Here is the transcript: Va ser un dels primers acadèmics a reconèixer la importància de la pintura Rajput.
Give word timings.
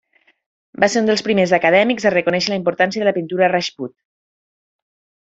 Va 0.83 0.87
ser 0.93 1.01
un 1.01 1.09
dels 1.09 1.23
primers 1.27 1.51
acadèmics 1.57 2.07
a 2.09 2.13
reconèixer 2.15 2.51
la 2.53 2.57
importància 2.61 3.03
de 3.03 3.07
la 3.09 3.13
pintura 3.19 3.51
Rajput. 3.53 3.97